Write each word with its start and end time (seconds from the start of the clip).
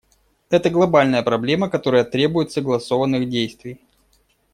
Это 0.49 0.71
глобальная 0.71 1.21
проблема, 1.21 1.69
которая 1.69 2.03
требует 2.03 2.51
согласованных 2.51 3.29
действий. 3.29 3.79